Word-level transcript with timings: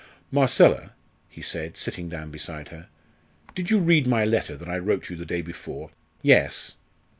"Marcella," 0.31 0.93
he 1.29 1.43
said, 1.43 1.77
sitting 1.77 2.09
down 2.09 2.31
beside 2.31 2.69
her, 2.69 2.87
"did 3.53 3.69
you 3.69 3.77
read 3.77 4.07
my 4.07 4.25
letter 4.25 4.55
that 4.57 4.67
I 4.67 4.79
wrote 4.79 5.11
you 5.11 5.15
the 5.15 5.27
day 5.27 5.43
before?" 5.43 5.91
"Yes." 6.23 6.73